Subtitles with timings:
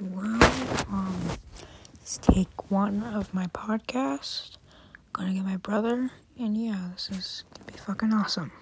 [0.00, 0.42] Well,
[0.92, 1.16] um,
[2.22, 4.56] take one of my podcast.
[5.12, 8.52] Gonna get my brother, and yeah, this is gonna be fucking awesome.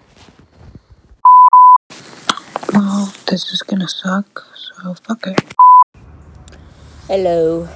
[2.73, 5.39] Well, this is gonna suck, so fuck it.
[7.07, 7.67] Hello.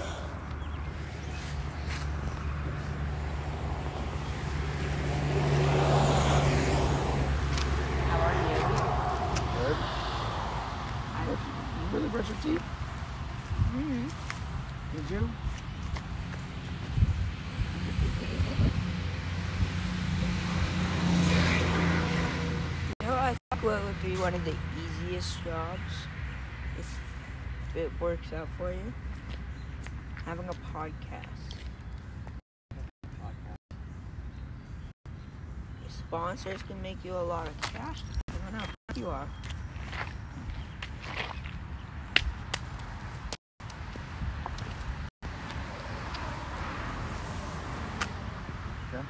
[8.10, 8.58] How are you?
[9.58, 9.78] Good.
[11.14, 12.64] I, You really brush your teeth?
[13.74, 14.12] Mm,
[14.94, 15.30] Did you?
[23.02, 25.94] Know, I think what would be one of the easiest jobs
[26.78, 27.00] if
[27.76, 28.94] it works out for you?
[30.26, 31.28] Having a podcast.
[35.88, 39.28] Sponsors can make you a lot of cash depending on how you are.
[48.94, 49.06] Okay.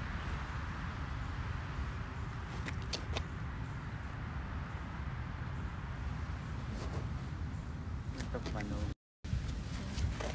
[8.31, 8.91] Cover my nose.
[10.23, 10.31] Okay,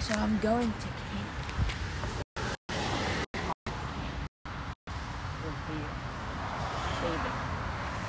[0.00, 1.30] so I'm going to camp.
[5.44, 5.78] With the
[6.98, 7.36] shaving.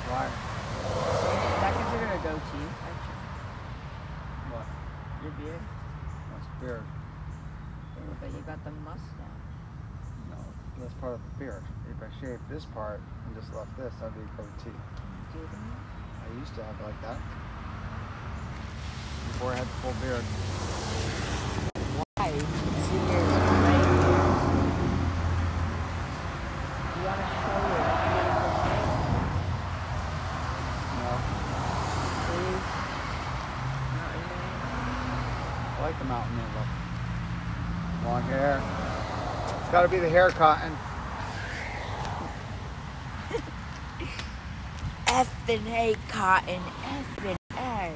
[0.08, 0.26] Why?
[0.26, 3.22] Is that considered a goatee, actually?
[4.50, 4.66] What?
[5.22, 5.62] Your beard?
[6.32, 6.84] That's beard.
[7.96, 9.46] Yeah, but you got the mustache.
[10.30, 10.38] No,
[10.80, 11.64] that's part of the beard.
[11.90, 14.76] If I shaved this part and just left this, that'd be a goatee.
[15.32, 15.58] Do the
[16.26, 17.18] I used to have it like that.
[19.32, 20.24] Before I had the full beard.
[22.26, 22.66] Mountain.
[35.68, 36.66] I like the mountain man look.
[38.24, 38.62] Hair.
[39.60, 40.72] It's gotta be the hair cotton.
[45.06, 47.92] F Effing A cotton, effing A.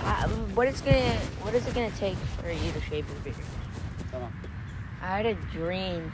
[0.00, 0.28] Uh,
[0.58, 3.36] what is gonna what is it gonna take for you to shave your beard?
[4.10, 4.32] Come on.
[5.00, 6.12] I had a dream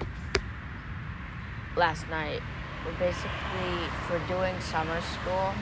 [1.79, 2.43] last night.
[2.85, 5.55] We're basically for doing summer school,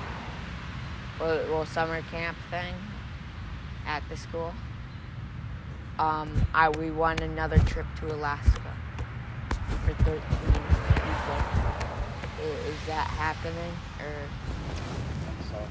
[1.20, 2.75] well, well summer camp thing
[3.87, 4.53] at the school.
[6.00, 8.75] Um, I we won another trip to Alaska
[9.84, 11.38] for 13 people.
[12.41, 14.26] I- Is that happening or?
[15.49, 15.69] So,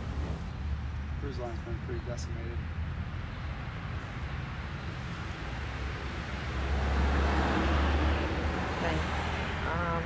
[1.19, 2.57] cruise line's been pretty decimated.
[8.91, 8.99] Okay.
[9.71, 10.03] Um,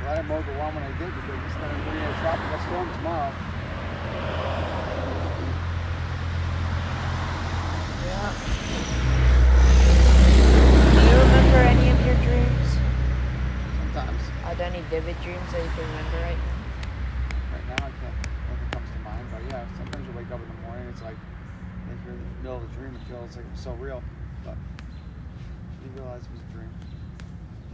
[0.00, 2.88] Glad I mowed the lawn when I did because it's gonna be a tropical storm
[2.96, 3.32] tomorrow.
[8.08, 8.32] yeah.
[10.96, 12.68] Do you remember any of your dreams?
[13.78, 14.22] Sometimes.
[14.44, 16.56] Are there any vivid dreams that you can remember right now?
[17.52, 18.16] Right now, I can't.
[18.48, 19.26] Nothing comes to mind.
[19.30, 21.20] But yeah, sometimes you wake up in the morning, and it's like
[21.92, 24.02] if you're in the middle of a dream, it feels like it's so real.
[24.42, 24.56] But
[25.84, 26.72] you realize it was a dream.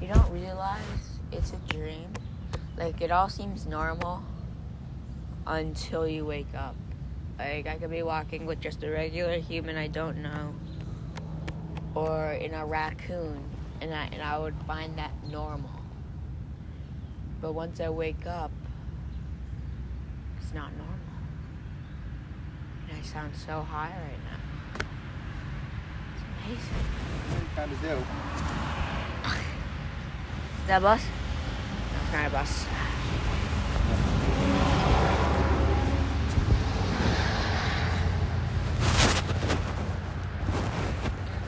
[0.00, 2.12] You don't realize it's a dream.
[2.76, 4.22] Like it all seems normal
[5.46, 6.76] until you wake up.
[7.38, 10.54] Like I could be walking with just a regular human I don't know,
[11.94, 13.42] or in a raccoon,
[13.80, 15.70] and I and I would find that normal.
[17.40, 18.52] But once I wake up,
[20.40, 20.96] it's not normal.
[22.88, 24.86] And I sound so high right now.
[26.14, 26.86] It's amazing.
[27.56, 28.57] Kind of do.
[30.68, 31.02] That a bus?
[32.02, 32.66] It's not a bus.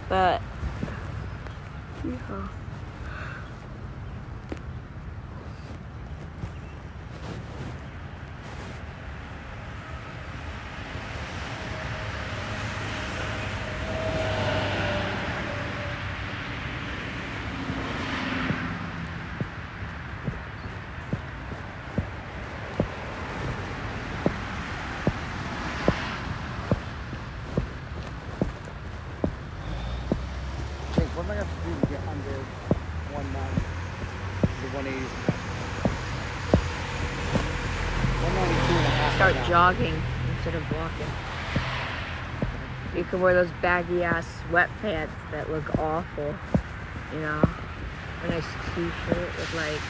[0.09, 0.41] But
[2.03, 2.49] yeah.
[30.97, 32.39] Jake, what am I gonna have to do to get under
[33.15, 33.63] 190?
[34.61, 34.75] The 180s.
[34.75, 34.90] 192 and a half.
[39.17, 40.03] Start right jogging
[40.35, 41.07] instead of walking.
[42.97, 46.35] You can wear those baggy ass sweatpants that look awful.
[47.13, 47.43] you know,
[48.25, 49.81] a nice T-shirt with like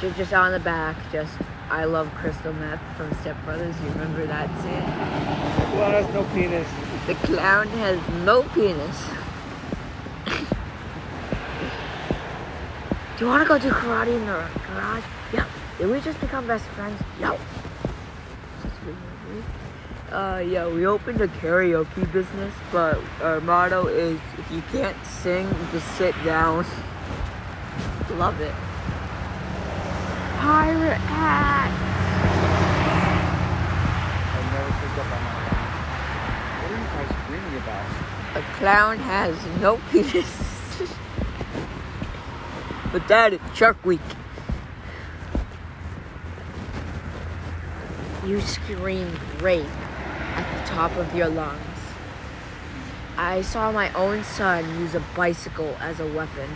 [0.00, 1.36] just, on the back, just
[1.68, 3.76] I love crystal meth from Step Brothers.
[3.80, 5.78] You remember that scene?
[5.78, 6.66] Well, has no penis.
[7.06, 9.29] The clown has no penis.
[13.20, 15.04] Do you want to go do karate in the garage?
[15.30, 15.44] Yeah.
[15.76, 16.98] Did we just become best friends?
[17.20, 17.36] Yeah.
[20.10, 25.46] Uh, yeah, we opened a karaoke business, but our motto is if you can't sing,
[25.70, 26.64] just sit down.
[28.12, 28.54] Love it.
[30.38, 31.70] Pirate hat.
[34.32, 35.44] I never picked up on that.
[36.62, 37.84] What are you guys screaming about?
[38.36, 40.59] A clown has no penis.
[42.92, 44.00] But that is Shark Week.
[48.26, 49.66] You scream rape
[50.36, 51.60] at the top of your lungs.
[53.16, 56.50] I saw my own son use a bicycle as a weapon.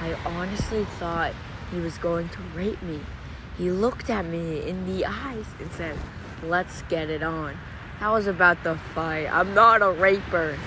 [0.00, 1.34] I honestly thought
[1.70, 3.00] he was going to rape me.
[3.56, 5.96] He looked at me in the eyes and said,
[6.42, 7.58] Let's get it on.
[8.00, 9.26] That was about the fight.
[9.26, 10.58] I'm not a raper.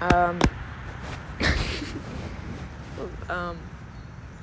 [0.00, 0.40] Um,
[3.28, 3.58] um,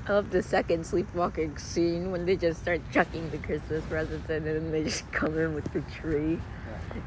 [0.06, 4.46] I love the second sleepwalking scene when they just start chucking the Christmas presents and
[4.46, 6.40] then they just come in with the tree.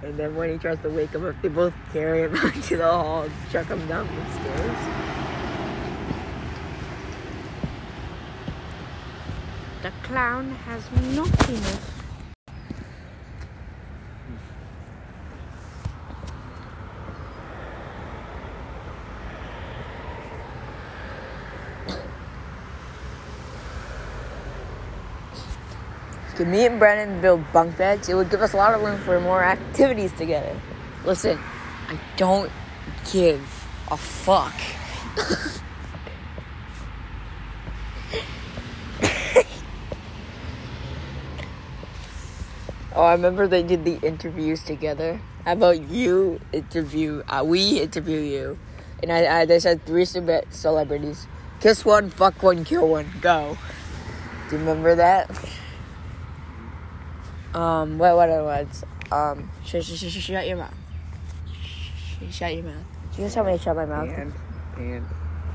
[0.03, 2.77] And then when he tries to wake him up, they both carry him out to
[2.79, 4.79] the hall and chuck him down the stairs.
[9.83, 10.83] The clown has
[11.15, 11.25] no
[26.39, 28.09] Could me and Brennan build bunk beds?
[28.09, 30.55] It would give us a lot of room for more activities together.
[31.05, 31.37] Listen,
[31.89, 32.49] I don't
[33.11, 33.41] give
[33.91, 34.55] a fuck.
[42.95, 45.21] oh, I remember they did the interviews together.
[45.45, 47.25] How about you interview?
[47.29, 48.61] Uh, we interview you,
[49.03, 51.27] and I, I they said three cele- celebrities:
[51.59, 53.11] kiss one, fuck one, kill one.
[53.21, 53.59] Go.
[54.49, 55.29] Do you remember that?
[57.55, 58.85] Um, what what it words?
[59.11, 60.75] Um, sh- sh- sh- sh- shut your mouth.
[61.55, 62.85] Sh- shut your mouth.
[63.17, 64.09] You just tell me to shut my mouth.
[64.09, 64.33] And,
[64.77, 65.07] and,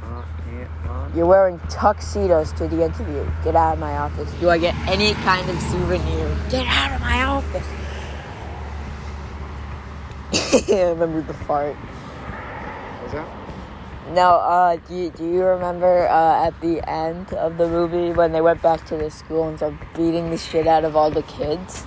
[0.04, 1.13] uh, and, on.
[1.16, 3.30] You're wearing tuxedos to the interview.
[3.44, 4.31] Get out of my office.
[4.40, 6.36] Do I get any kind of souvenir?
[6.50, 7.68] Get out of my office.
[10.72, 11.75] I remember the fart.
[14.12, 18.32] No, uh, do you, do you remember uh, at the end of the movie when
[18.32, 21.24] they went back to the school and started beating the shit out of all the
[21.24, 21.86] kids?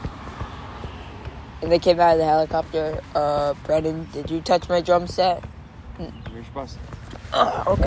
[1.63, 3.03] And they came out of the helicopter.
[3.15, 5.45] Uh, Brennan, did you touch my drum set?
[6.33, 6.81] You're supposed to.
[7.33, 7.83] Ugh, okay.